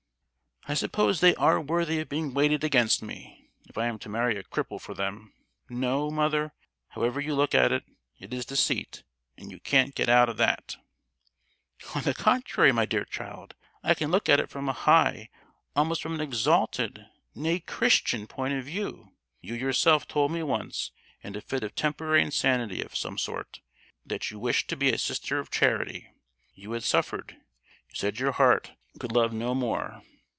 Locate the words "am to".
3.87-4.09